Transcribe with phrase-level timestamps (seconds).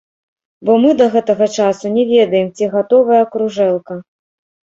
[0.67, 3.99] Бо мы да гэтага часу не ведаем, ці гатовая кружэлка.